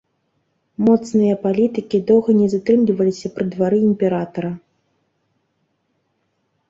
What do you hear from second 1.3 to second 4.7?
палітыкі доўга не затрымліваліся пры двары імператара.